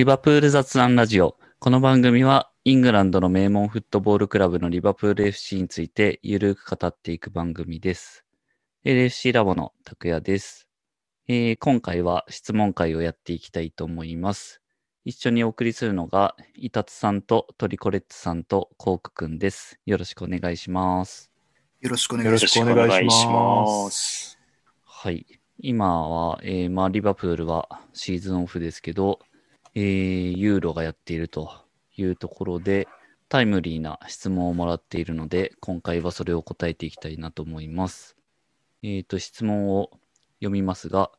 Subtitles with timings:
[0.00, 1.36] リバプール雑談ラジオ。
[1.58, 8.24] この番組はイングランドの名門フットボールクラブのリバプール FC についてゆるく語っていく番組です。
[8.86, 10.70] LFC ラボの拓也です、
[11.28, 14.62] えー今回は質問会をやっていきたいと思います。
[15.04, 19.78] 一緒にお送りするのが、イタツさんとトリコレッツさんとコークくんです。
[19.84, 21.30] よろしくお願いします。
[21.82, 23.26] よろしくお願いし。
[23.26, 24.38] ます
[24.82, 25.26] はい。
[25.58, 29.20] 今は、えーまあ、リバプールはシーズンオフですけど、
[29.74, 31.52] えーユーロがやっていると
[31.96, 32.88] いうところで、
[33.28, 38.16] タイムリーな質問をもらっているので、今回はそれを答えていきたいなと思います。
[38.82, 39.90] えっ、と、質問を
[40.40, 41.12] 読みますが、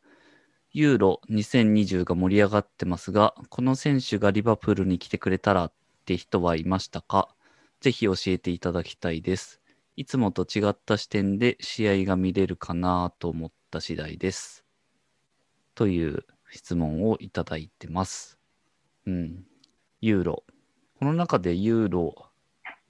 [0.73, 5.73] ユーロ2020が盛り上がってますが、この選手がリバプールに来てくれたらっ
[6.05, 7.33] て人はいましたか？
[7.81, 9.61] ぜひ教えていただきたいです。
[9.95, 14.65] いつもと違った視点で試合が見れるかなと思った次第です。
[15.75, 18.40] という質問をいただいてます。
[19.07, 19.45] うん。
[20.01, 20.43] ユーロ。
[20.99, 22.29] この中でユーロ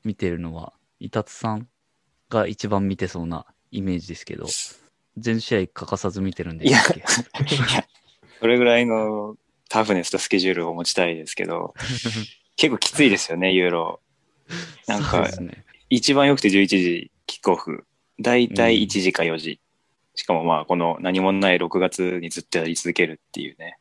[0.04, 1.68] 見てるのは、イタツさん
[2.30, 4.48] が一番見てそうなイメージですけど、
[5.18, 6.80] 全試合欠かさず見てるんでいや、
[8.40, 9.36] それぐらいの
[9.70, 11.74] タフネスとスケジュールを持ちたいですけど、
[12.56, 14.02] 結構きついですよね、ユーロ。
[14.88, 15.64] なんかね。
[15.90, 17.86] 一番よくて11時キックオフ。
[18.20, 19.60] だいたい1時か4時。
[20.16, 23.78] しかもまあ、この何もない6月にずっとやり続けるっていうね。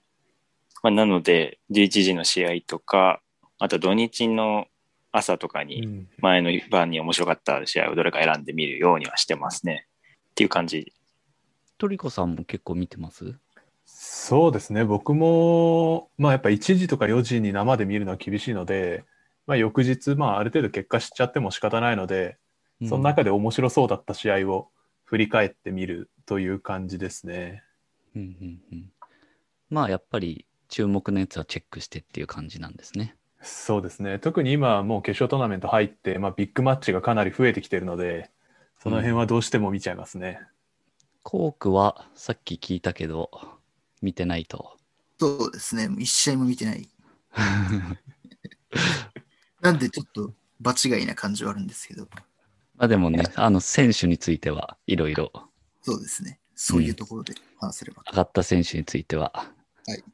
[0.83, 3.21] まあ、なので、11時の試合とか、
[3.59, 4.67] あと土日の
[5.13, 9.87] 朝とかうに、ん前の晩に面白かった試合をどれか選んでみるようにはしてますね。
[10.31, 10.93] っていう感じ。
[11.79, 13.35] トリコさんも結構見てます？
[13.85, 14.85] そうですね。
[14.85, 19.05] 僕も、まあやっぱ1時とか4時に生で見るのは厳しいので、
[19.47, 22.39] まあ翌日、まあある程度結果知っちゃっても仕方ないので、
[22.89, 24.69] その中で面白そうだった試合を
[25.05, 27.65] 振り返ってみるという感じですね。
[28.15, 28.93] うんうんうん
[29.69, 33.17] まあやっぱり注目のやつはチェックしてっていう感じなんですね。
[33.43, 34.19] そうですね。
[34.19, 38.31] 特に今はもう決勝トーナメント入って、まあビッグマッチがかなり増えてきてるので、
[38.83, 40.41] その辺はどうしても見ちゃいますね。
[41.23, 43.31] コークはさっき聞いたけど
[44.01, 44.77] 見てないと。
[45.19, 45.89] そうですね。
[45.99, 46.89] 一試合も見てない。
[49.61, 52.09] なんでちょっと場違いな感じはあるんですけど、
[52.77, 55.33] まあでもね、あの選手についてはいろいろ
[55.83, 56.41] そうですね。
[56.55, 58.03] そういうところで話せれば。
[58.11, 59.33] 上がった選手については。
[59.87, 60.05] はい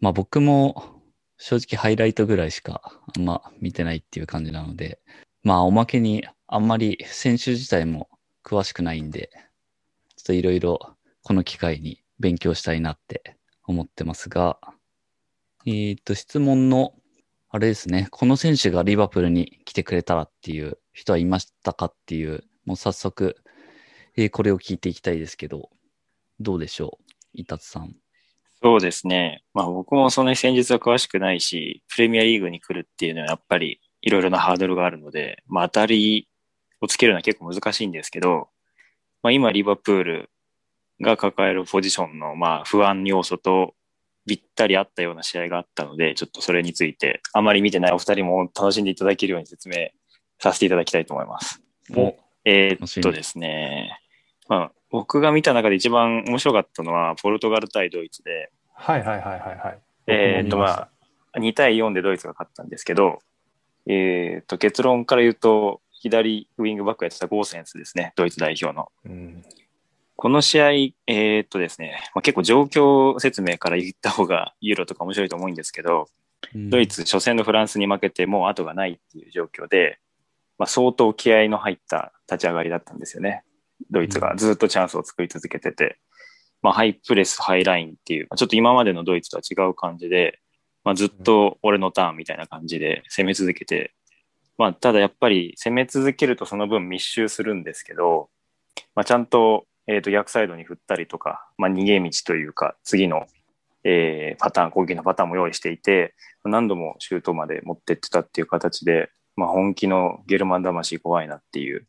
[0.00, 1.02] まあ僕も
[1.36, 5.00] 正直ハイライトぐらいしかあんま見てないっていう感じなので、
[5.42, 8.08] まあおまけにあんまり選手自体も
[8.44, 9.30] 詳しくないんで、
[10.16, 14.58] ちょっといろいろこの機会に勉強したいなって思ってますが、
[15.66, 16.94] えっ、と質問の
[17.50, 23.36] あれですね、この選手がリバプルに来てくれたらっていう人はいましたかっていう、もう早速、
[24.16, 25.70] えーこれを聞いていきたいですけど、
[26.40, 27.12] どうでしょう？
[27.34, 27.94] 伊達さん。
[28.60, 29.42] そうですね。
[29.54, 36.28] まあ僕もそんなに戦術は詳しくないし、プレミアリーグに来るっていうのはやっぱりいろいろなハードルがあるので、まあ当たり
[36.80, 38.48] をつけるのは結構難しいんですけど、
[39.22, 40.30] まあ今リバプール
[41.00, 43.74] が抱えるポジションのまあ不安要素と
[44.26, 49.88] ぴったりあったような試合があったので、ちょっとそれについてあまり見てないお二人も楽しんでいただけるように説明
[50.40, 51.62] させていただきたいと思います。
[51.94, 54.00] おえーっとですね、
[54.48, 59.78] まあ僕が見た中で一番面白かったのはポルトガル対ドイツで、はいはいはいはいはい。
[60.06, 60.88] えーっとま
[61.32, 63.18] あ、2対4でドイツが勝ったんですけど、
[63.86, 68.88] えーっと結論から言うと、左ウィングバックやってたゴーセンスですね、ドイツ代表の。
[69.04, 69.44] うん
[70.20, 76.08] この試合、えーっとですね、まあ、結構状況説明から言った方がユーロとか面白いと思うんですけど、
[76.54, 80.00] ドイツ初戦のフランスに負けてもう後がないっていう状況で、
[80.58, 83.44] まあ、相当気合の入った立ち上がりだったんですよね。
[83.90, 85.98] ドイツがずっとチャンスを作り続けてて、
[86.62, 90.40] まあ、ハイプレス、ハイラインっていう、ちょっと今までのドイツとは違う感じで、
[90.84, 93.92] まあ、ずっと俺のターンみたいな感じで攻め続けて、
[94.56, 98.28] まあ、ただやっぱり攻め続けるとその分密集するんですけど、
[98.94, 103.26] まあ、ちゃんと,、えー、と逆サイドに振ったりとか、まあ、逃げ道というか、次の、
[103.84, 111.86] えーパターン、攻撃のパターンも用意していて、何度もシュートまで持ってってたっていう形で、まあ、本気のゲルマン魂怖いなっていう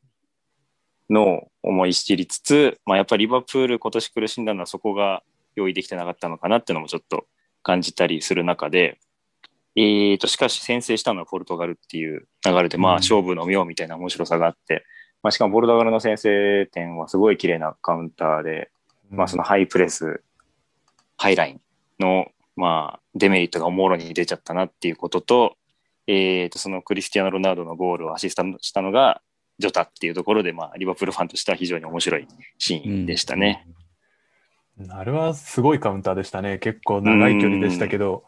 [1.09, 5.23] のを思い知りつつ、まあ、やっぱりリバプール今年苦しんだのはそこが
[5.55, 7.25] 用意できてなかったのかなっていうのもちょっと
[7.63, 8.99] 感じたりする中で、
[9.75, 12.97] えー、としかし先制したのはポルトガルっていう流れで、まあ、うん。
[12.97, 14.85] 勝負の妙みたいな面白さがあって、
[15.21, 18.71] まあ、しかもポルトガルの先制点はすごい綺麗なカウンターで、
[19.09, 20.21] まあ、そのハイプレス、
[21.17, 21.61] ハイライン
[21.99, 25.57] の、まあ、デメリットがもろに出ちゃったなっていうことと、
[26.07, 29.21] えー、とそのクリスティアーノ・ロナウドのゴールをアシストしたのが
[29.59, 32.27] ジョタっていうところで、まあ、リバプールファンとしては非常に面白い
[32.57, 33.67] シーンでしたね。
[34.89, 36.57] あれはすごいカウンターでしたね。
[36.57, 38.23] 結構長い距離でしたけど、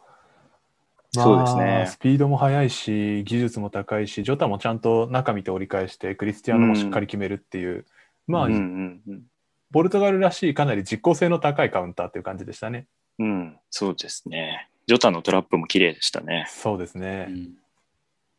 [1.14, 7.86] そうですねまあスピードも速いし、技術も高いし、ジョタもちゃんと中見て折り返して、クリスティアーノもしっかり決めるっていう、
[8.28, 9.24] まあ、うんうんうん。
[9.72, 12.88] ポルトガルらしいかなり実効性の高いカウンターっていう感じでしたね。
[13.20, 14.68] うん、そうですね。
[14.88, 16.46] ジョタのトラップも綺麗でしたね。
[16.50, 17.28] そうですね。
[17.30, 17.62] うん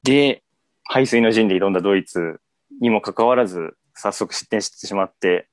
[0.02, 0.42] で、
[0.84, 2.40] 排水の陣で挑んだドイツ
[2.80, 5.48] にもかかわらず、早速失点してしまって、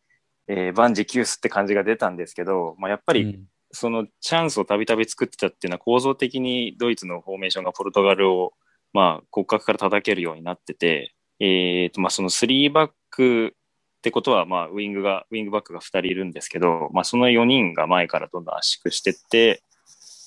[0.47, 3.45] えー万事休すって感じが出たんですけど、まあ、やっぱりうん。
[3.71, 8.53] そのチャンスをたびたび作ってたっていうのは構造的にドイツのフォーメーションがポルトガルを、
[8.93, 13.55] まあ、骨格から叩けるようになってて、えーとまあ、その3バック
[13.99, 19.61] ってことは、まあ、ウィングが、ウィングバックが2人いるんですけど、まあ、その4人が前からどんどん圧縮してって、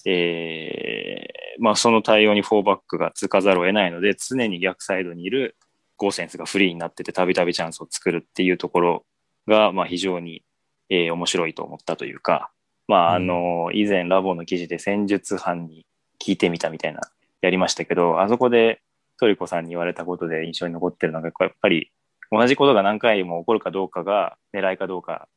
[0.05, 5.57] えーまあ、その対応に4バックがつかざるを得ないので、常に逆サイドにいる
[6.03, 9.07] ゴーセンスがフリーになってて、たびたびチャンスを作るっていうところ
[9.47, 10.43] が、まあ、非常に、
[10.91, 12.51] えー面白いと思ったというか、
[12.89, 15.87] まあ、あの、以前ラボの記事で戦術班に
[16.21, 17.01] 聞いてみたみたいな、
[17.41, 18.83] やりましたけど、あそこで
[19.19, 21.93] トリコさんに言われたことで印象に残ってるのが、やっぱり
[22.33, 25.29] 同じことが何回も起こるかどうかが狙いかどうか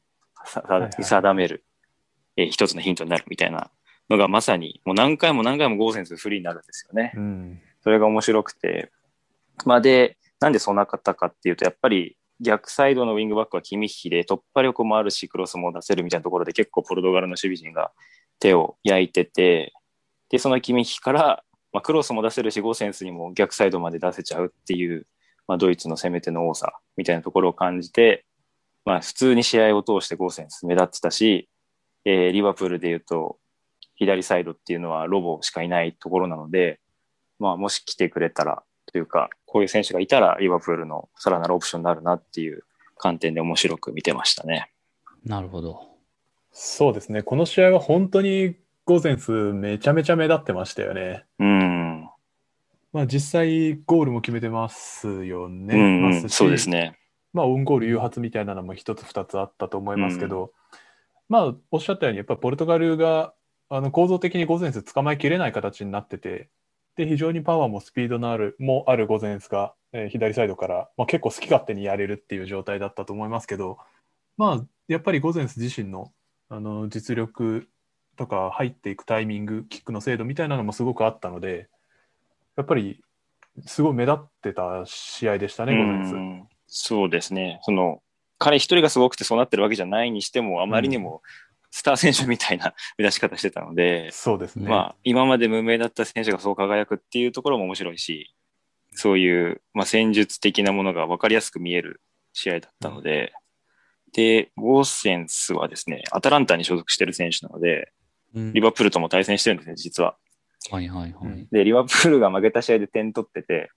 [0.46, 1.64] さはいはい定める、
[2.38, 3.70] えー一つのヒントになるみたいな
[4.10, 7.14] のがまさにもう何回も何回もゴーセンスフリーになるんですよね。
[7.16, 7.62] うん。
[7.84, 8.92] それが面白くて。
[9.66, 17.92] まあで、なんでそうなかったかっていうと、やっぱり逆サイドのウィングバックはキミッヒで突破力もあるし、クロスも出せるみたいなところで結構ポルトガルの守備陣が
[18.40, 19.74] 手を焼いてて、
[20.30, 25.08] で、そのキミッヒから、まあ、クロスも出せるし、ゴーセンスにも逆サイドまで出せちゃうっていう、
[25.48, 28.26] まあ、ドイツの攻め手の多さみたいなところを感じて、
[28.86, 31.50] まあ、普通に試合を通してゴーセンス目立ってたし、
[32.06, 33.38] えーリバプールで言うと、
[33.96, 36.80] 左サイドっていうのはロボしかいないところなので、
[37.40, 38.64] まあ、もし来てくれたら、
[38.96, 42.64] というか、こういう選手がいたら、リバプールのさらなるオプションになるなっていう
[42.96, 44.72] 観点で面白く見てましたね。
[45.26, 45.82] なるほど。
[46.54, 47.22] そうですね。
[47.22, 48.56] この試合は本当に
[48.86, 51.26] ゴーゼンスめちゃめちゃ目立ってましたよね。
[51.40, 52.10] うん。
[52.94, 55.76] まあ実際ゴールも決めてますよね。
[55.76, 56.98] うん、うん、そうですね。
[57.34, 60.54] まあオウンゴール誘発みたいなのも一つ二つあったと思いますけど、
[61.28, 63.34] まあおっしゃったようにやっぱりポルトガルが
[63.68, 66.48] あの構造的にゴゼンス捕まえきれない形になってて、
[66.96, 73.78] で非常にパワーもスピードのあるもあるゴゼンスが、えー左サイドから、まあ、結構好き勝手にやれるっていう状態だったと思いますけど、
[74.38, 76.12] まあやっぱりゴゼンス自身の
[76.50, 77.68] あの実力
[78.18, 81.68] とか入っていくタイミング、キックの精度みたいなのもすごくあったので、
[82.56, 83.02] やっぱり
[83.66, 86.14] すごい目立ってた試合でしたね、ゴゼンス。
[86.14, 87.60] うんそうですね。
[87.62, 88.02] その、
[88.38, 91.22] 彼一人がすごくてそうなってるわけじゃないにしても、あまりにも
[91.76, 94.70] スター選手みたいな 目立ち方してたので、そうですね。
[94.70, 98.34] まあ、今まで無名だった選手がそう輝くっていうところも面白いし、
[98.94, 102.00] そういう、まあ、戦術的なものが分かりやすく見える
[102.32, 103.34] 試合だったので、
[104.14, 107.92] で、ゴーセンスはですね、アタランタに所属してる選手なので、
[108.34, 110.16] うんリバプールとも対戦してるんですね、実は。
[110.72, 111.48] はいはいはい。
[111.52, 113.70] で、リバプールが負けた試合で点取ってて、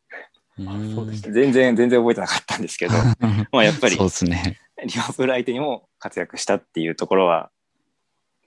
[1.31, 2.95] 全然、全然覚えてなかったんですけど、
[3.53, 4.61] まあやっぱりそうですね。
[4.85, 7.51] リバプール相手にも活躍したっていうところは、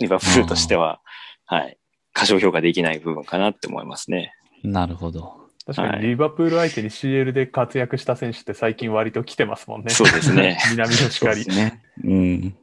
[0.01, 1.01] リバプールとしては、
[1.45, 1.77] はい、
[2.13, 4.33] 過小評価できない部分かなって思いますね。
[4.63, 5.41] なるほど。
[5.65, 9.91] 確かはいにリバプール相手に CL で活躍した選手って最近割と来てますもんね。
[9.91, 10.57] そうですね。
[10.71, 11.45] 南のしかり。
[11.45, 11.83] ね。
[12.03, 12.55] うん。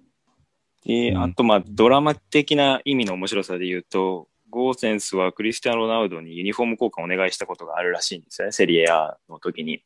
[0.84, 9.82] で、うんあと、まあ、ドラマ的な意味の面白さで言うと、ゴーセンスはクリスティアーノ・ロナウドにユニフォーム交換をお願いしたことがあるらしいんですよね、セリエ A の時に。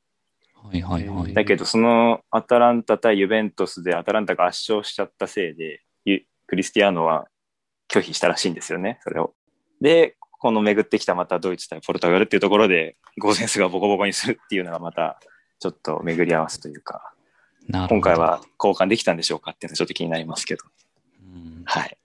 [0.55, 1.35] はいはいはい。
[1.35, 7.27] だけど、そのアタランタ対ユベントスでアタランタが圧勝しちゃったせいで、ユクリスティアーノは
[7.93, 9.35] 拒否したらしいんですよね、それを。
[9.81, 15.21] で、この巡ってきたまたドイツ対ポルトガルっていうところで、ゴーセンスがボコボコにするっていうのがまた、
[15.61, 17.13] ちょっと巡り合わせというか、
[17.71, 20.65] 今回は交換できたんでしょうかっていうのはちょっと気になりますけど。
[21.23, 21.97] うんはい。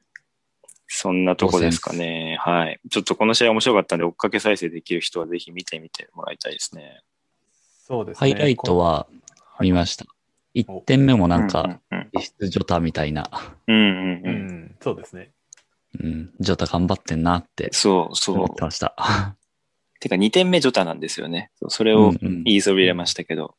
[0.87, 2.37] そんなとこですかね。
[2.39, 2.79] はい。
[2.89, 7.01] ちょっとこの試合面白かったんで、追っかけ再生できる人はぜひ見てみてもらいたいですね。
[7.87, 8.19] そうですね。
[8.19, 9.07] ハイライトは
[9.59, 10.05] 見ました。
[10.55, 13.29] 1点目もなんか、うん実質ジョタみたいな、
[13.67, 14.21] うんうん。
[14.25, 14.31] う。
[14.31, 15.31] ん、そうですね。
[15.99, 18.63] うん、ジョタ頑張ってんなってそうそう思って。
[18.63, 18.95] ました。
[19.99, 21.51] てか2点目ジョタなんですよね。
[21.67, 23.55] それをうんうん言いそびれましたけど、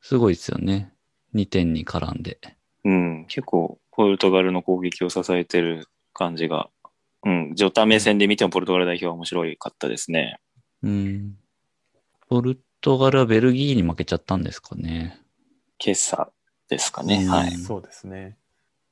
[0.00, 0.92] すごいですよね。
[1.34, 2.38] 2点に絡んで。
[2.84, 6.68] うん、結構ポルトガルの攻撃を支えてる感じが、
[7.24, 10.38] うん、ジョタ目線で見てもポルトガル代表は面白かったですね。
[10.82, 11.36] うん。
[12.28, 15.18] ポルトガルはベルギーに負けちゃったんですかね。
[15.78, 16.30] 今朝
[16.68, 17.24] ですかね。
[17.24, 17.52] うんはい。
[17.52, 18.36] そうですね。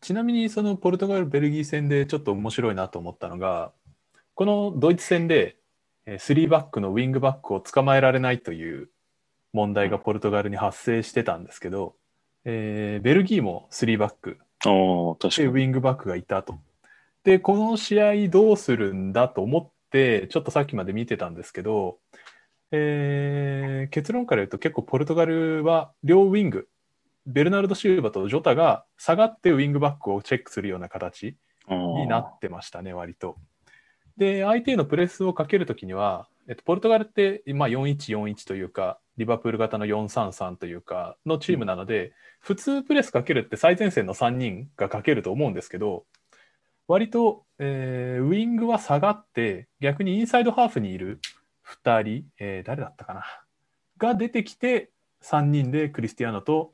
[0.03, 3.73] ちなみにそのポルトガル・ベルギー戦でちょっと面白いなと思ったのが、
[4.35, 5.57] このドイツ戦で
[6.05, 8.91] えー3バックのウィングバックを捕まえられないという
[9.53, 11.95] 問題がポルトガルに発生してたんですけど、
[12.45, 15.53] えーベルギーも3バックでウ。
[15.55, 16.59] ィングバックがいたと。
[17.25, 21.99] で、この試合どうするんだと思っって、ちょっとさっきまで見てたんですけど、
[22.71, 26.69] えー結論から言うと結構ポルトガルは両ウィング、
[27.27, 31.37] ベルナルド・シューバとジョタが下がってウィングバックをチェックするような形
[31.69, 33.37] になってましたね、割と。
[34.17, 46.05] で、相手へのプレスをかけるときには、えっと、ポルトガルって、まあ、4-1-4-1というか、リバプール型の4-3-3というか、のチームなので、普通プレスかけるって最前線の3人がかけると思うんですけど、
[46.89, 51.21] 割と、えーウィングは下がって、逆にインサイドハーフにいる
[51.85, 53.25] 2人、えー誰だったかな、
[53.99, 54.91] が出てきて、
[55.23, 56.73] 3人でクリスティアーノと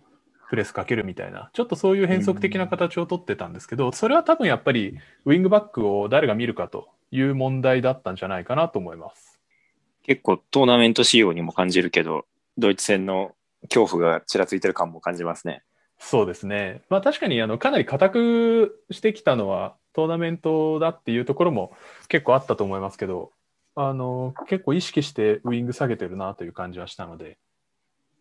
[0.48, 9.38] プレスかけるみたいな、ちょっとそういう変則的な形をとってたんですけど、それは多分やっぱりウィングバックを誰が見るかという問題だったんじゃないかなと思います。
[10.04, 12.24] 結構トーナメント仕様にも感じるけど、
[12.56, 15.62] ドイツ戦の恐怖がちらついてる感も感じますね。
[15.98, 16.82] そうですね。
[16.88, 21.72] まあ確かにあのかなり固くしてきたのはトーナメントだっていうところも
[22.08, 23.32] 結構あったと思いますけど、
[23.74, 27.36] あの結構意識してウィング下げてるなという感じはしたので、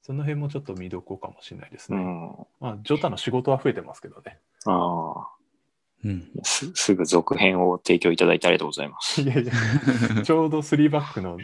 [0.07, 1.97] その辺もちょっと見どころかもしれないですね。
[1.97, 2.31] うん。
[2.61, 4.39] まあジョタの仕事は増えてますけどね。
[4.65, 5.27] ああ。
[6.05, 6.31] うん。
[6.43, 9.21] すすぐ続編を提供いただいてありがとうございます。
[9.21, 9.51] いやいや、
[10.23, 11.37] ちょうど3バックの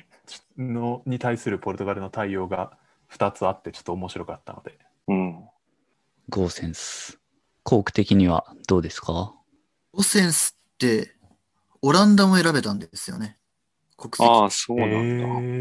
[0.57, 2.77] のに対するポルトガルの対応が
[3.11, 4.79] 2つあってちょっと面白かったので。
[5.09, 5.43] うん。
[6.29, 7.19] ゴーセンス。
[7.63, 9.33] コーク的にはどうですか？
[9.91, 11.17] オセンスって、
[11.81, 13.37] オランダも選べたんですよね。
[13.97, 14.23] 国籍。
[14.23, 14.95] ああ、そうなんだ。
[14.95, 14.99] え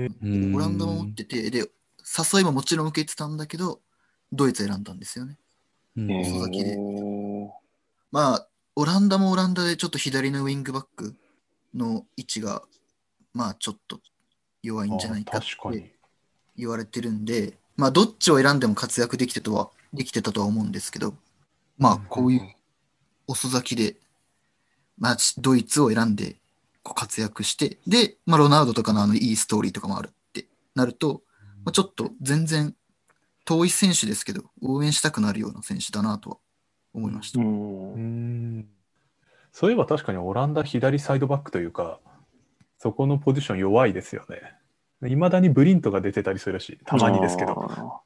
[0.07, 1.69] ーうんオランダも持ってて、で、
[2.16, 3.81] 誘いももちろん受けてたんだけど、
[4.33, 5.38] ドイツ選んだんですよね。
[5.97, 7.49] うんへ遅咲きでー
[8.11, 11.14] まあ、オランダもオランダでちょっと左のウィングバック
[11.75, 12.62] の位置が、
[13.33, 14.00] まあちょっと
[14.62, 15.40] 弱いんじゃないかっ
[15.73, 15.95] て。
[16.57, 21.14] 言われてるんで、まあどっちを選んでも活躍できてとは、できてたとは思うんですけど、
[21.78, 22.54] まあこういう
[23.26, 23.97] 遅咲きで、
[24.99, 26.37] まあドイツを選んで
[26.83, 31.23] こう活躍して、で、まあロナウドとかのあのいいストーリーとかもあるってなると、
[31.64, 32.75] まあ、ちょっと全然
[33.45, 36.37] 遠い選手ですけど、応援したくなるような選手だなとは
[36.95, 37.40] 思いました。
[37.40, 37.42] う。
[37.42, 38.69] うんん
[39.52, 41.99] そういえば確かにオランダ左サイドバックというか、
[42.78, 45.09] そこのポジション弱いですよね。
[45.09, 47.52] いまだにブリントが出てたりするし、たまにですけど。
[47.69, 48.00] あ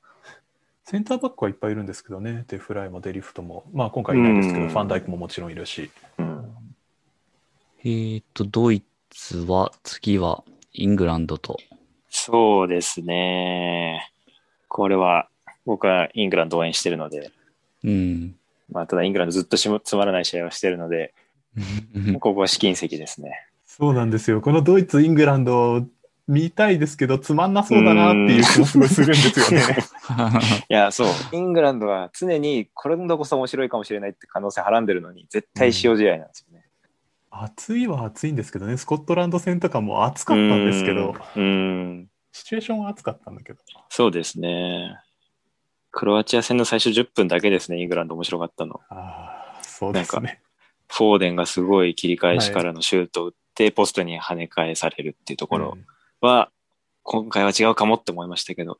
[0.84, 2.44] センターバックはいっぱいいるんですけどね。
[2.46, 3.64] デフライもデリフトも。
[3.72, 5.90] まあ今回いないですけど、うんファンダイクももちろんいるし。
[6.18, 6.56] ーうん。
[7.80, 11.58] えーと、ドイツは、次はイングランドと。
[12.18, 14.10] そうですね。
[14.68, 15.28] これは、
[15.66, 17.30] 僕はイングランド応援してるので、
[17.84, 18.34] うん。
[18.72, 21.12] まあ、ただイングランドずっとしもつまらない試合をしてるので、
[22.18, 23.46] ここは試金石ですね。
[23.66, 24.40] そうなんですよ。
[24.40, 25.86] このドイツ、イングランド
[26.26, 29.76] 見たいですけど、つまんなそうだなっていう気もすごいするんですよね。
[30.70, 31.08] いや、そう。
[31.32, 36.55] イングランドは常にこれ度こそ面白いかもしれないって可能性はらんでるのに、絶対塩試合なんですよね。
[37.44, 38.76] 暑いは暑いんですけどね。
[38.76, 41.42] スコットランド戦とかも暑かったんですけど、うん。
[41.42, 41.46] う
[42.02, 43.58] んシチュエーションは暑かったんだけど。
[43.88, 45.00] そうですね。
[45.90, 48.80] クロアチア戦の最初10分だけですね、イングランド面白かったの。
[48.90, 50.42] ああ、そうですね。
[50.88, 55.78] フォーデンがすごい切り返しからのシュートを打って、ポストに跳ね返されるっていうところ
[56.20, 56.50] は、
[57.02, 58.72] 今回は違うかもって思いましたけど、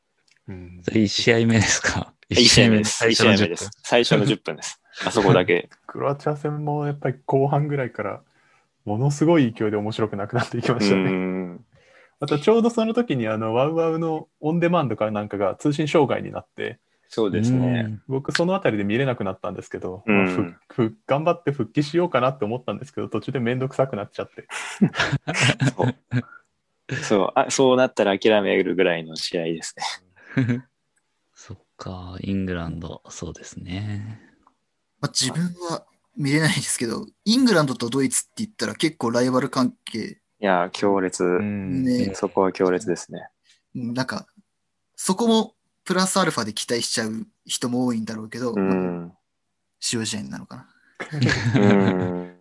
[0.47, 3.03] うんうん1試合目ですか？1試合目です。
[3.03, 3.71] 1最初の10試合目です。
[3.83, 4.81] 最初の10分です。
[5.05, 5.69] あそこだけ。
[5.87, 8.21] クロアチア戦もやっぱり後半ぐらいから
[8.87, 11.11] ものすごい勢いで面白くなくなっていきまうしたね。
[11.11, 11.65] ん。
[12.21, 16.79] またちょうどその時にあのワウワウのオンデマンドかなんかが通信障害になって
[17.09, 17.83] そうですね。
[17.85, 24.47] うん僕そのあたりで見れなくなったんですけど、うんまあふふ頑張って復帰しようかなって思ったんですけど途中でめんどくさくなっちゃって
[25.75, 25.95] そう。
[27.03, 29.75] そうあそうなったら諦めるぐらいの試合です
[30.37, 30.63] ね。
[31.35, 34.21] そっか、イングランド、そうですね。
[35.01, 35.85] まあ、自分は
[36.17, 41.23] 見れないですけど、イングランドとドイツって言ったら結構ライバル関係、いや、強烈。
[41.23, 43.27] うんね、そこは強烈ですね。
[43.73, 44.27] なんか、
[44.95, 49.13] そこもプラスアルファで期待しちゃう人も多いんだろうけど、うまあん。
[49.93, 50.67] 塩試合なのかな。
[51.55, 52.33] うん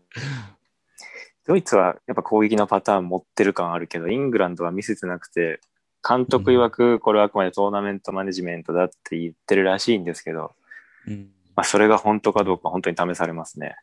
[1.46, 5.60] ドイツはやっぱ攻撃のパターン持ってる感あるけど、イングランドは見せてなくて、
[6.06, 10.52] 監督曰くこれはあくまでトーナメントマネジメントだって言ってるらしいんですけど、
[11.06, 13.76] うん、まあ、それが本当かどうか本当に試されますね。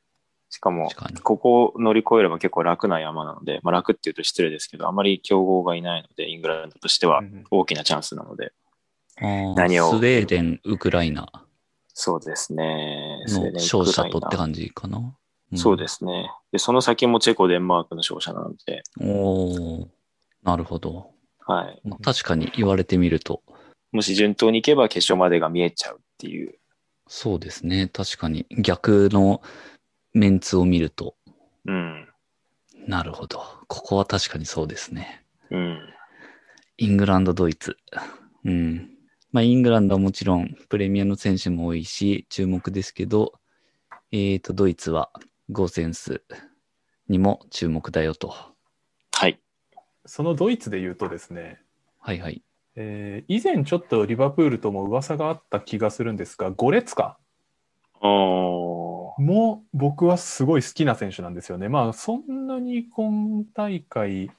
[0.50, 0.90] しかも。
[1.24, 8.54] ここを乗り越えれば結構楽な山なので、まあ、楽って言うと失礼ですけど、あまり強豪がいないので、イングランドとしてはうん大きなチャンスなので、
[9.18, 11.28] あー何をスウェーデン、ウクライナ
[11.96, 13.24] そうですね。
[13.26, 15.00] スウェーデンの勝者とって感じかな？
[15.00, 15.16] ん
[15.56, 16.30] そうですね。
[16.52, 19.88] で、その先もチェコ、デンマークの勝者なので、おー
[20.44, 21.12] なるほど。
[21.46, 21.82] はい。
[21.84, 23.42] まあ確かに言われてみると、
[23.92, 26.56] もし順当にいけば決勝までが見えちゃうっていう。
[27.16, 27.88] そうですね。
[27.94, 29.44] 確かに逆の
[30.14, 31.16] メンツを見ると、
[31.64, 32.10] うん。
[32.88, 33.38] なるほど。
[33.68, 35.24] ここは確かにそうですね。
[35.52, 35.80] うん。
[36.80, 37.78] イングランド、ドイツ。
[38.46, 38.90] うん。
[39.32, 43.34] まあ、イングランドはもちろんプレミアの選手も多いし、注目ですけど、
[44.12, 45.12] えっ、と、ドイツは
[45.52, 46.24] ゴーセンス
[47.10, 48.34] にも注目だよと。
[49.12, 49.40] はい。
[50.08, 51.62] そのドイツで言うとですね、
[52.00, 52.42] はいはい。
[52.76, 57.18] えー以前ちょっとリバプールとも噂があった気がするんですが、ゴレツカ
[59.18, 61.70] も僕はすごい好きな選手なんですよね。
[61.70, 64.30] まあそんなに今大会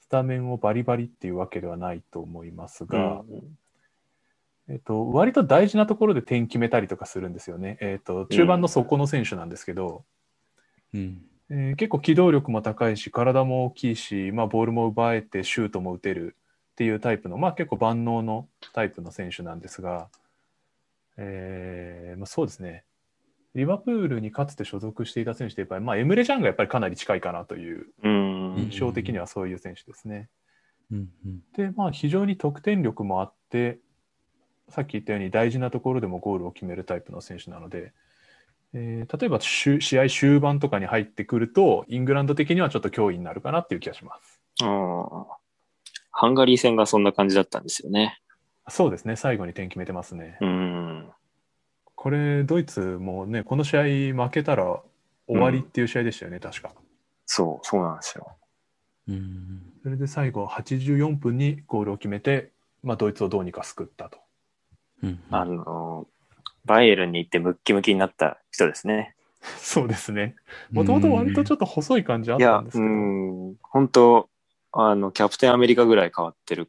[0.00, 3.22] スタメンをバリバリっていうわけではないと思いますが、
[4.68, 7.76] えっと、割と大事なところで点決めたりとかするんですよね。
[7.80, 10.04] えっと、中盤の底の選手なんですけど、
[10.92, 11.22] うん。
[11.50, 16.36] えー結構機動力も高いし体も大きいし、まあ、ボールも奪えてシュートも打てる
[16.74, 20.08] っていうタイプの、まあ、結構万能のタイプの選手なんですが、
[21.16, 22.84] えーまあ、そうですね
[23.54, 28.54] リバプールにかつて所属していた選手でやっぱり、まあ、エムレジャンがやっぱりかなり近いかなといううん。
[28.56, 30.28] 印象的にはそういう選手ですね。
[30.90, 31.40] うんうん。
[31.56, 33.78] で、まあ、非常に得点力もあって
[34.70, 37.92] さっき言ったように大事なところでもゴールを決めるタイプの選手なので、
[38.72, 44.40] えー例えば終試合終盤とかに入ってくるとイングランド的にはちょっと脅威になるかなっていう気がします。
[44.62, 45.43] あー
[46.14, 48.20] ハンガリー戦がそんな感じだったんですよね。
[48.68, 50.38] そうですね最後に点決めてますね。
[50.40, 51.10] うん。
[51.94, 53.82] これドイツもねこの試合
[54.24, 54.80] 負けたら
[55.26, 56.72] 終わりっていう試合でしたよね、確か。
[57.26, 58.36] そう、そうなんですよ。
[59.08, 59.62] うん。
[59.82, 62.50] それで最後84分にゴールを決めて、
[62.82, 64.18] まあ、ドイツをどうにか救ったと。
[65.02, 65.20] うん。
[65.30, 66.06] あの、
[66.64, 69.14] バイエルンに行ってムッキムキになった人ですね。
[69.58, 70.36] そうですね。
[70.72, 72.84] もともと割とちょっと細い感じあっいや、うたんですけど。
[72.84, 74.28] ん、本当
[74.76, 76.68] あの、キャプテンアメリカぐらい変わってる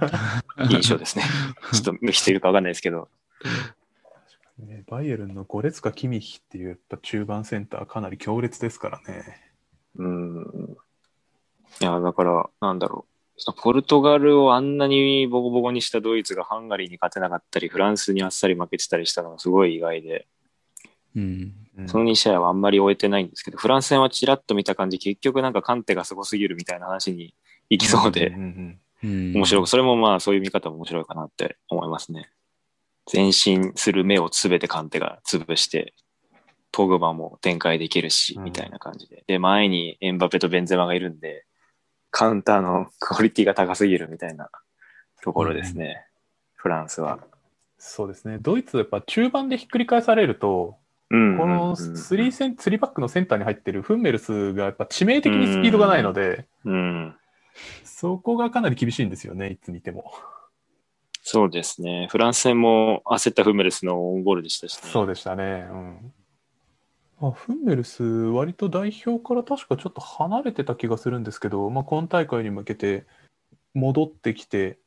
[0.70, 1.24] 印象ですね。
[1.72, 3.08] ちょっと人いるかわかんないですけど。
[4.58, 9.40] ねバイエルンのゴレツカ・キミヒっていうやっぱ中盤センターかなり強烈ですからね。
[9.96, 10.76] うん。
[11.80, 13.52] いや、だから、なんだろう。
[13.56, 20.26] ポルトガルをあんなにボコボコにしたドイツがハンガリーに勝てなかったり、フランスにあっさり負けてたりしたのがすごい意外で、
[21.16, 21.59] うん。
[21.78, 27.34] うんその2試合はあんまり終えてないんですけど、フランス戦はちらっと見た感じ、結局なんかカンテがすごすぎるみたいな話に
[27.68, 28.34] 行きそうで。
[29.02, 29.66] 面白い。
[29.66, 32.30] それもまあそういう見方も面白いかなって思いますね。
[33.12, 35.94] 前進する目をすべてカンテが潰して、
[36.72, 39.24] ポグバも展開できるし、うんみたいな感じで。
[39.26, 41.44] で、前にエンバペとベンゼマがいるんで、
[42.10, 44.50] カウンターのクオリティが高すぎるみたいな
[45.22, 46.06] ところですね。
[46.54, 47.20] フランスは。
[47.78, 48.38] そうですね。
[48.38, 50.76] ドイツやっぱ中盤でひっくり返されると、
[51.10, 57.16] うんこの3セン3バックのセンターに入ってるフンメルスがやっぱ致命的にスピードがないので、うん。
[57.84, 60.12] そこがかなり厳しいんですよね、いつ見ても。
[61.22, 62.08] そうですね。
[62.10, 64.88] フランス戦も焦ったフメルスのオウンゴールでしたしね。
[64.90, 65.66] そうでしたね。
[65.70, 66.12] うん。
[67.22, 73.04] あフンメルス、割と代表から確かちょっと離れてた気がするんですけど、まあ、今大会に向けて
[73.74, 74.78] 戻ってきて、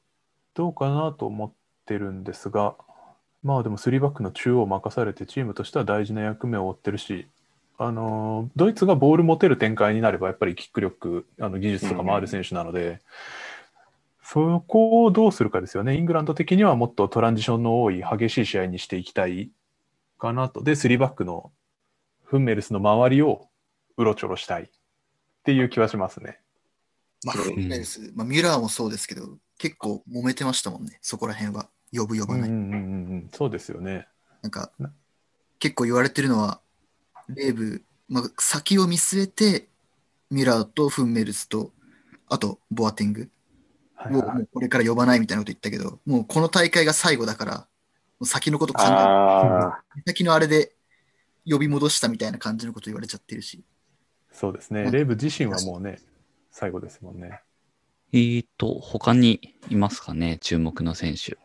[0.56, 1.54] どうかなと思っ
[1.86, 2.76] てるんですが、
[3.44, 7.28] まあでも3バックの中央を任されて、チームとしては大事な役目を負ってるし、
[7.78, 13.02] あのードイツがボール持てる展開になれば、やっぱりキック力、あの技術とかもある選手なので、
[14.24, 15.98] そこをどうするかですよね。
[15.98, 19.52] イングランド的にはもっとトランジションの多い激しい試合にしていきたい
[20.18, 20.64] かなと。
[20.64, 21.52] で、3バックの
[22.24, 23.50] フンメルスの周りを
[23.98, 24.68] うろちょろしたいっ
[25.44, 26.40] ていう気はしますね。
[27.26, 31.70] まあ、うんフンメルス、まあ、ミュラーもそうですけど、結構揉めてましたもんね、そこら辺は。
[31.94, 32.50] 呼ぶ呼ばない。
[32.50, 32.80] うんうんうんう
[33.16, 34.08] ん、そうですよね。
[34.42, 34.92] なんかな、
[35.60, 36.60] 結構言われてるのは、
[37.30, 39.70] レーブ、まあ、先を見据えて、
[40.30, 41.72] ミュラーとフンメルスと、
[42.28, 43.30] あと、ボアティング
[43.96, 47.66] はいはいをもうこれから呼ばないみたいなこと言ったけど、もうこの大会が最後だから、も
[48.22, 50.74] う先のこと考え先のあれで
[51.48, 53.64] 呼び戻したみたいな感じのこと言われちゃってるし。
[54.32, 54.84] そうですね。
[54.84, 56.00] うんレイブ自身はもうね、
[56.52, 57.42] 最後ですもんね。
[58.12, 61.38] えーと、他にいますかね、注目の選手。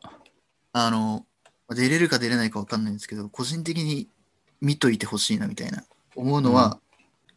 [0.73, 1.27] あの、
[1.71, 4.09] 出れるか出れないか分かんないんですけど、個人的に
[4.61, 5.85] 見といてほしいなみたいな
[6.17, 6.79] 思うのは、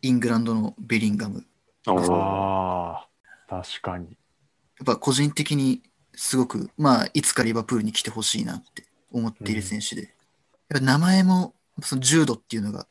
[0.02, 1.46] イングランドのベリンガム。
[1.86, 3.08] ああ、
[3.48, 4.06] 確かに。
[4.06, 4.12] や
[4.84, 5.84] っぱ個人的に
[6.16, 10.16] すごく、まあ、いつかリバプールに来てほしいなって思っている選手で。
[10.70, 12.88] やっぱ名前も、その重度っていうのが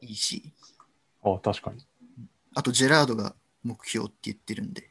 [0.00, 0.52] いいし、
[1.24, 1.84] あ確かに。
[2.54, 4.90] あとジェラードが目標って言ってるんで、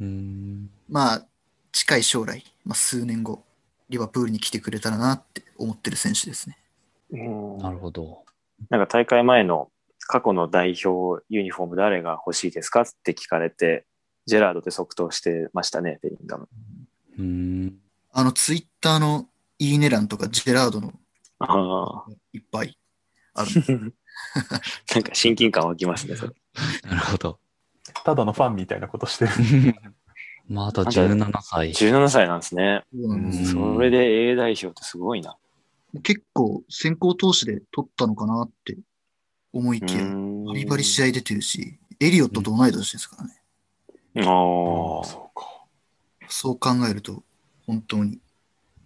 [0.00, 0.70] うん。
[0.88, 1.26] まあ、
[1.72, 3.44] 近い将来、まあ、数年後、
[3.88, 6.58] リバプールに来てくれたらなって思ってる選手ですね。
[7.10, 8.24] うんなるほど。
[8.70, 9.70] なんか大会前の
[10.06, 13.86] 過去の代表ユニフォーム誰が欲しいですかって聞かれて、
[14.26, 16.48] ジェラードで即答してましたね、ベリンガム。
[17.18, 17.76] うん。
[18.12, 20.92] あの、ツイッターのいいね欄とか、ジェラードの
[21.38, 22.12] ああ。
[22.32, 22.78] いっぱい
[23.34, 23.48] ある。
[24.94, 26.32] なんか親近感湧きますね、それ。
[26.88, 27.38] なるほど。
[28.04, 29.30] ただのファンみたいなことしてる。
[30.48, 31.70] まだ17歳。
[31.70, 32.84] 17歳なんですね。
[32.94, 35.36] そうなんそれで A 代表ってすごいな。
[36.02, 38.78] 結構先行投手で取ったのかなって
[39.52, 43.42] 思いうきや、んバリバリ試合出てるし、エリオットと同い年ですからね。
[44.26, 45.04] あああ、あ。
[45.04, 45.64] そうか。
[46.28, 47.22] そう考えると、
[47.66, 48.18] 本当に、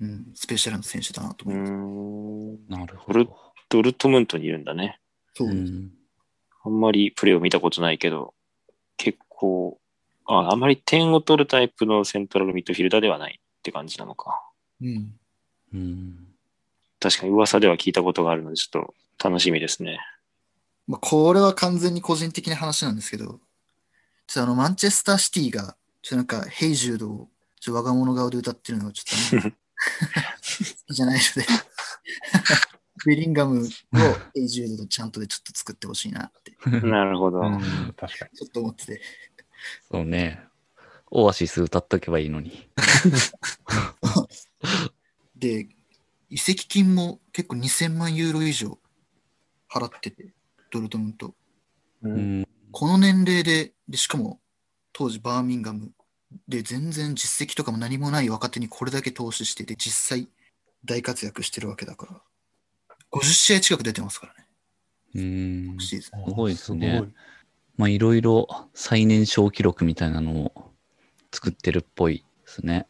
[0.01, 1.73] うん、スペシャルな選手だなとう思います。
[1.73, 2.69] ん。
[2.69, 3.37] なるほドルど。
[3.69, 5.01] ドルトムントにいるんだね。
[5.35, 5.53] そうう。
[5.53, 5.91] ん。
[6.63, 8.35] あんまりプレーを見たことないけど、
[8.97, 9.79] 結構、
[10.33, 14.41] ああまり点を取るタイプのセントラルミッドフィルダーではないって感じなのか。
[14.81, 15.15] うん。
[15.75, 16.27] うん。
[17.01, 19.99] 確かに噂では聞いたことがあるので、ちょっと楽しみですね。
[20.87, 23.39] まあ、これは完全に個人的な話なんですけど、ちょっ
[24.35, 27.29] とあの、マンチェスターシティが、ちょっとなんか、ヘイジュードを、
[27.61, 29.57] ちょっと我が物顔で歌ってるのがちょっとあの好
[30.89, 31.49] きじゃないので、
[33.07, 33.65] ベリンガムを
[34.35, 37.41] ヘイジュードとちゃんとでちょっと作ってほしいなって、なるほど。
[37.41, 38.39] うん、確かに。
[38.39, 39.01] ちょっと思ってて。
[39.91, 40.41] そうね。
[41.11, 42.69] オアシス歌っとけばいいのに。
[45.37, 45.69] で、
[46.29, 48.79] 移籍金も結構2000万ユーロ以上
[49.69, 50.33] 払ってて、
[50.71, 51.35] ドルトムント。
[52.71, 54.41] この年齢で、で、しかも
[54.93, 55.93] 当時バーミンガム
[56.47, 60.29] で全然実績とかも何もない若手にこれだけ投資してて、実際
[60.85, 62.23] 大活躍してるわけだから、
[63.11, 64.47] 50試合近く出てますからね、
[65.17, 65.65] うん。
[65.73, 66.29] 今シーズン。
[66.29, 67.15] すごいですねすごい
[67.81, 70.53] まあ、いろいろ最年少記録みたいなのを
[71.33, 72.87] 作ってるっぽいですね。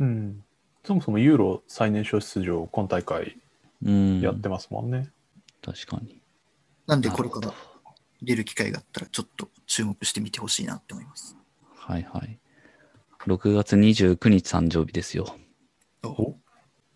[0.00, 0.42] うん。
[0.84, 3.38] そもそもユーロ最年少出場、今大会
[3.84, 4.20] うん。
[4.20, 5.10] やってますもんね。
[5.64, 6.20] 確かに。
[6.88, 7.54] なんでこれから
[8.20, 11.36] 出る機会があったらちょっと注目してみてほしいなって思います。
[11.76, 12.40] はいはい。
[13.28, 15.36] 6月29日誕生日ですよ。
[16.02, 16.34] お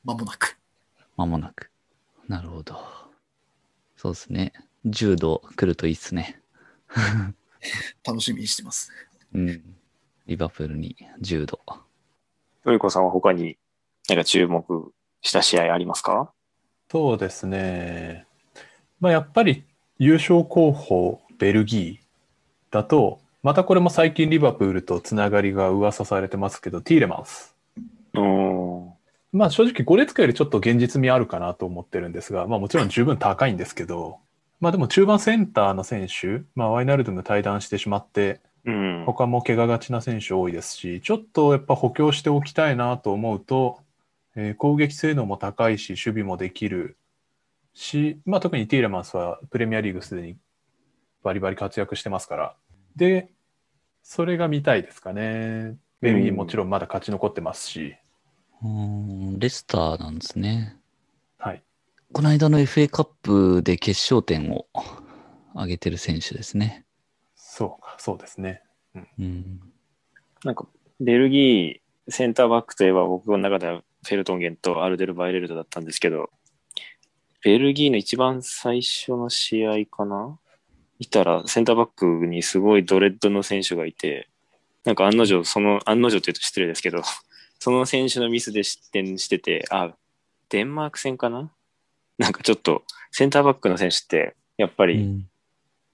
[0.02, 0.58] まもなく。
[1.16, 1.70] まもなく。
[2.26, 2.76] なるほど。
[3.96, 4.52] そうですね。
[4.84, 6.39] 柔道来るといいっすね。
[8.06, 8.90] 楽しみにしてます。
[9.34, 9.62] うん。
[10.26, 11.60] リバプールに柔道。
[12.64, 13.56] トリコさんは他に
[14.08, 16.32] なんか注目した試合ありますか？
[16.90, 18.26] そうですね。
[19.00, 19.64] まあ、やっぱり
[19.98, 27.54] 優勝候補ベルギーだと、またこれも最近リバプールとつながりが噂されてますけど、ティーレマンス。
[28.14, 28.92] うん。
[29.32, 34.18] まあ正直ゴレツカよりちょっと現実味あるかなと思ってるんですが、まあもちろん十分高いんですけど、
[34.60, 39.04] まあでも中盤センターの選手、まあワイナルドム退団してしまって、うん。
[39.06, 43.80] 他も怪我がちな選手多いですし、ちょっとやっぱ補強しておきたいなと思うと、
[44.36, 46.96] えー攻撃性能も高いし、守備もできる
[47.72, 50.36] し、まあ特にティーレマンスはプレミアリーグすでに
[51.22, 52.54] バリバリ活躍してますから。
[52.96, 53.30] で、
[54.02, 55.76] それが見たいですかね。
[56.00, 57.96] ベルギーもちろんまだ勝ち残ってますし、
[58.62, 59.38] うん。
[59.38, 60.79] レスターなんですね。
[62.10, 62.14] はい。
[62.14, 64.66] この間の FA カップで決勝点を
[65.54, 66.84] 挙げてる選手ですね。
[67.36, 68.62] そうか、そうですね。
[68.94, 69.60] うん。
[70.44, 70.66] なんか、
[70.98, 76.30] ベルギーセンターバックといえば僕の中ではフェルトンゲンとアルデル・バイレルトだったんですけど、
[77.42, 80.38] ベルギーの一番最初の試合かな？
[80.98, 84.28] 見たらセンターバックにすごいドレッドの選手がいて、
[84.84, 87.02] なんか案の定、その、案の定って言うと失礼ですけど、
[87.58, 89.94] その選手のミスで失点してて、あ、
[90.50, 91.50] デンマーク戦かな？
[92.20, 95.26] なんかちょっと、センターバックの選手って、やっぱり、うん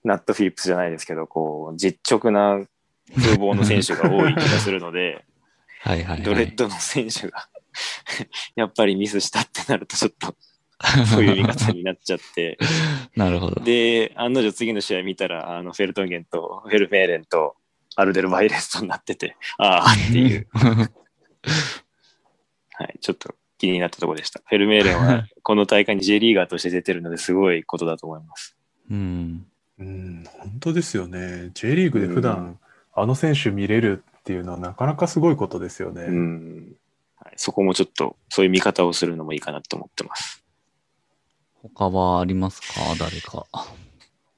[0.07, 2.65] ナット・フィリップスじゃないですけど、こう、実直な
[3.13, 5.25] 風貌の選手が多い気がするので、
[5.83, 6.23] はいはい、はい。
[6.23, 7.49] ドレッドの選手が
[8.55, 10.37] やっぱりミスしたってなるとちょっと
[11.07, 12.57] そういう見方になっちゃって、
[13.17, 13.61] なるほど。
[13.63, 17.57] で、案の定次の試合見たら、あの、フェルトンゲンとフェルメーレンと
[17.97, 20.49] アルデル・バイレストになってて、ああっていう、
[22.75, 24.41] はい、ちょっと気になったところでした。
[24.45, 28.57] フェルメーレンは この大会に J リーガーとして出てるのですごいことだと思います。
[28.91, 29.47] うん。
[29.79, 31.51] うん、本当ですよね。
[31.55, 32.59] J リーグで普段、
[32.95, 36.03] あの選手見れるっていうのはなかなかすごいことですよね。
[36.03, 36.77] うん。
[37.17, 40.43] はい、そこもちょっとそういう見方をするのもいいかなと思ってます。
[41.63, 42.81] 他はありますか？
[42.99, 43.47] 誰か。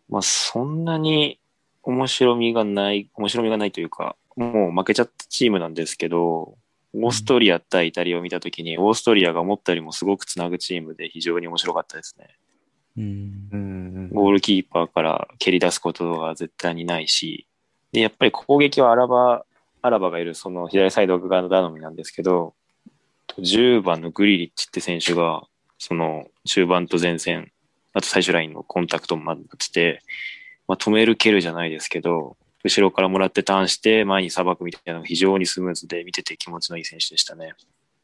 [0.08, 1.38] まあ、そんなに
[1.82, 6.56] 面白みがない、面白みがないというか、もう負けちゃったチームなんですけど、
[6.94, 12.28] オーストリア対イタリアを見たときに、オーストリアが思ったよりもすごくつなぐチームで非常に面白かったですね。
[12.96, 13.56] うんう。
[13.56, 17.46] んゴールキーパーから蹴り出すことが絶対にないし、
[17.92, 19.44] で、やっぱり攻撃はアラバ、
[19.82, 22.54] アラバがいるその左サイド側の頼みなんですけど、
[23.38, 25.42] 10番のグリリッチって選手が、
[25.78, 27.52] その中盤と前線、
[27.92, 30.02] あと最終ラインのコンタクトも待ってて、
[30.66, 37.54] まあ、止める蹴るじゃないですけど、後ろからもらってターンして前にさばくみたいなのが非常にスムーズで見てて気持ちのいい選手でしたね。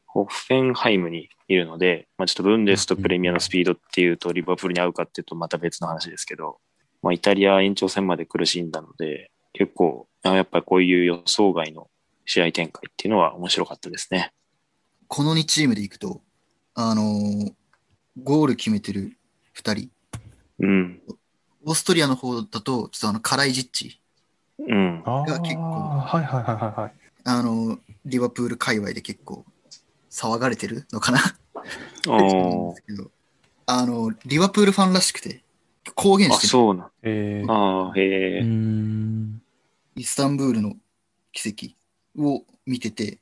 [0.05, 6.59] ホッフェンハイムにいるので、まあ、ちょっとブンデスとプレミアのスピードっていうとリバプールに合うかっていうとまた別の話ですけど、
[7.01, 11.89] まあ、イタリア延長戦まで苦しんだので、結構あやっぱりこういう予想外の
[12.25, 14.31] 試合展開っていうのは面白かったですね。
[15.07, 16.21] この2チームでいくと、
[16.73, 17.53] あのー
[18.23, 19.17] ゴール決めてる
[19.57, 19.89] 2人、
[20.59, 21.01] うん。
[21.65, 23.99] オーストリアの方だと、ちょっとあの、カライジッチ、
[24.59, 25.03] うん。
[25.05, 26.93] ああ、が結構はいはいはいはいはい。
[27.23, 29.43] あのーリバプール界隈で結構
[30.11, 31.19] 騒がれてるのかな？
[33.65, 35.43] あの、リバプールファンらしくて、
[35.95, 36.91] 公言あ、してるそうなん。
[37.01, 38.43] えー、ああ、へうえ。
[38.43, 39.41] ん。
[39.95, 40.75] イスタンブールの
[41.31, 43.17] 奇跡を見てて、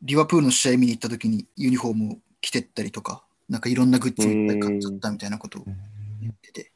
[0.00, 5.64] リバプールの試合見に行った時にユニフォームを着てったりとか、なんかいろんなグッズをいっぱい買っちゃったみたいなことを
[6.22, 6.72] 言ってて、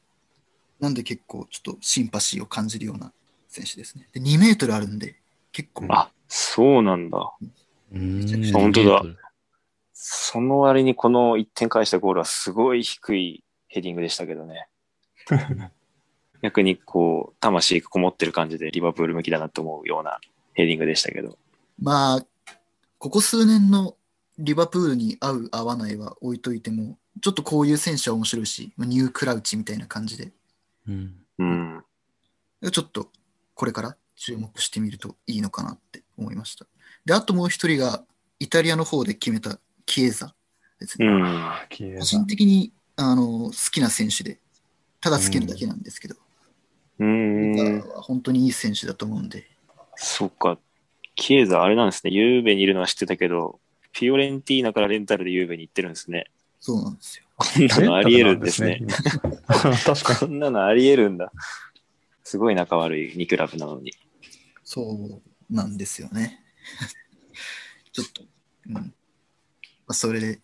[0.79, 3.11] なんで結構ちょっとシンパシーを感じるような
[3.53, 4.07] 選手ですね。
[4.13, 5.15] で、2メートルあるんで、
[5.51, 7.17] 結構、あ、そうなんだ。
[7.93, 9.03] うん本当だ
[9.93, 14.67] その割にこの1点返したゴールはすごい低いヘディングでしたけどね。
[16.41, 20.19] 逆にこう、魂がこもってる感じでリバプール向きだなと思うような
[20.53, 21.37] ヘディングでしたけど。
[21.79, 22.25] まあ、
[22.97, 23.95] ここ数年の
[24.39, 30.31] リバプールに合う合わないは置いといても、ちょっとこういう選手は面白いし、まあニュークラウチみたいな感じで、
[30.87, 31.15] うん。
[31.37, 31.83] うん。
[32.71, 33.09] ちょっと
[33.53, 36.65] これから注目してみるといいのかなって思いました。
[37.05, 38.03] で、あともう一人が
[38.39, 40.33] イタリアの方で決めたキエザ
[40.79, 41.07] ですね。
[41.99, 44.39] 個人的にあの好きな選手で、
[45.01, 46.15] ただ好きなだけなんですけど、
[46.99, 47.79] うーん。
[47.79, 49.47] は本当にいい選手だと思うんで、
[49.95, 50.57] そっか。
[51.15, 52.11] キエザ、あれなんですね。
[52.11, 53.59] ユーベにいるのは知ってたけど、
[53.91, 56.25] フィオレンティーナからレンタルでユーベに行ってるんですね。
[56.59, 57.25] そうなんですよ。
[57.37, 58.81] こんなのあり得るんですね。
[59.85, 61.31] 確かこんなのあり得るんだ。
[62.23, 63.93] すごい仲悪い2クラブなのに。
[64.63, 66.41] そうなんですよね。
[67.91, 68.23] ちょっと、
[68.67, 68.73] うん。
[68.73, 68.83] ま
[69.87, 70.39] あ、それで、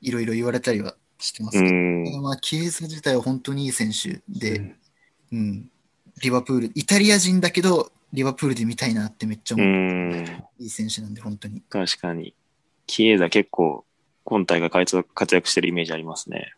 [0.00, 2.22] いろいろ言われたりはしてますうけど、ん。
[2.22, 4.40] まあ、キエザ自体は本当にいい選手に。
[4.40, 4.76] で、うん
[5.32, 5.70] うん、
[6.20, 9.72] リバプール、イタリア人だけど、リバプールで見たいなってめっちゃう思う。
[9.72, 10.44] ん。
[10.58, 11.62] いい選手なんで、本当に。
[11.62, 12.34] 確かに。
[12.86, 13.84] キエザ結構、
[14.24, 16.54] 今大会活躍してるイメージありますね。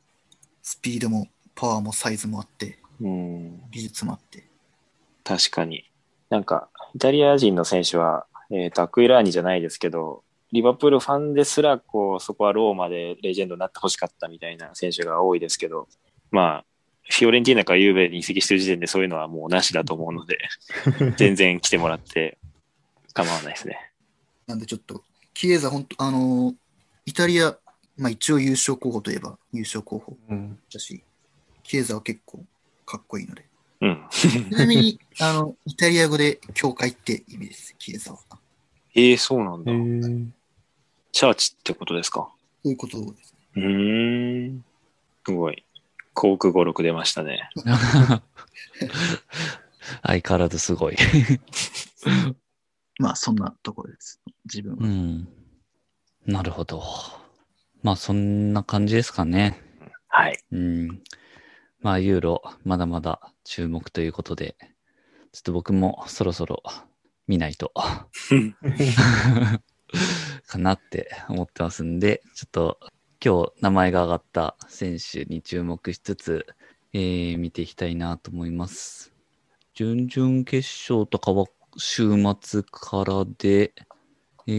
[0.62, 3.61] スピードもパワーもサイズもあって、うん。
[3.70, 4.44] 技術もあって。
[5.22, 5.90] 確かに。
[6.30, 15.88] なんか、イタリア人の選手は、えっ、と、アクイラーニじゃないですけど、リバプールファンですら、こう、そこはローマでレジェンドになってほしかったみたいな選手が多いですけど、
[16.30, 16.64] まあ、
[17.11, 20.38] フィオレンティーナからユーベに移籍してる時点でそういうのはもうなしだと思うので、
[21.16, 22.38] 全然来てもらって
[23.12, 23.92] 構わないですね。
[24.46, 25.02] なんでちょっと、
[25.35, 26.54] キエザ、本当あのー
[27.07, 27.57] イタリア、
[27.98, 31.02] まあ一応優勝候補といえば優勝候補うんだし、
[31.62, 32.44] キエザは結構
[32.86, 33.46] かっこいいので。
[33.80, 34.06] うん。
[34.10, 38.18] ちなみに、あの、イタリア語で教会って意味です、キエザは。
[38.18, 38.38] そ
[38.94, 39.72] ええそうなんえだ。
[39.72, 40.30] ー
[41.12, 42.28] チャーチってことですか？
[42.64, 43.38] ういうことですね。
[43.56, 44.64] うーん。
[45.26, 45.64] すごい。
[46.12, 47.50] 航空語録出ましたね。
[50.02, 50.96] 相変わらずすごい。
[52.98, 54.86] まあそんなところです、自分は。
[54.86, 55.28] うん。
[56.26, 56.82] なるほど。
[57.82, 59.60] まあそんな感じですかね。
[60.08, 60.38] はい。
[60.52, 61.02] うん。
[61.84, 64.56] まあユーロ、まだまだ注目ということで、
[65.32, 66.62] ちょっと僕もそろそろ
[67.26, 67.72] 見ないと
[70.46, 72.78] かなって思ってますんで、ちょっと
[73.22, 76.46] 今日名前が挙がった選手に注目しつつ、
[76.94, 79.12] えー見ていきたいなと思います。
[79.74, 81.44] 準々決勝とかは
[81.76, 83.74] 週末からで、
[84.46, 84.52] え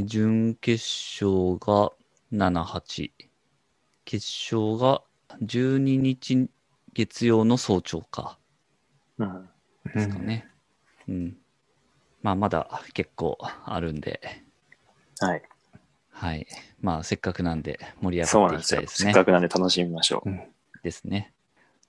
[0.00, 1.92] ー準決勝が
[2.32, 3.12] 7、8、
[4.04, 5.04] 決勝が
[5.42, 6.48] 12日
[6.94, 8.38] 月曜の早朝か。
[9.18, 9.48] うん。
[9.94, 10.46] ですかね。
[11.08, 11.36] うん。
[12.22, 14.20] まあ、まだ結構あるんで、
[15.18, 15.42] はい。
[16.10, 16.46] はい。
[16.80, 18.80] まあ、せっかくなんで盛り上がっていきたい。
[18.80, 19.06] ですね。
[19.06, 20.30] せっかくなんで楽しみましょう。
[20.82, 21.32] ですね。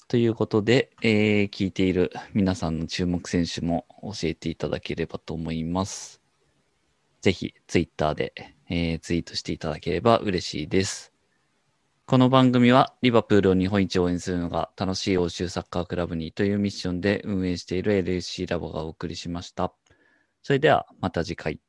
[0.08, 6.22] ということで、えー聞いている皆さんの注目選手も教えていただければと思います。
[7.22, 8.34] ぜひ、ツイッターで、
[8.70, 11.13] えーツイートしていただければ嬉しいです。
[12.06, 19.74] この番組は、リバプールを日本一応援するのが楽しい欧州サッカークラブにというミッションで運営している LSC ラボがお送りしました。
[20.42, 21.62] それでは、また次回。